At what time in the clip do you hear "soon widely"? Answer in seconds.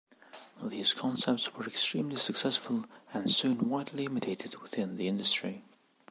3.29-4.05